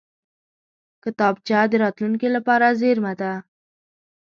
کتابچه 1.03 1.59
د 1.71 1.73
راتلونکې 1.83 2.27
لپاره 2.35 2.67
زېرمه 2.81 3.13
ده 3.21 3.33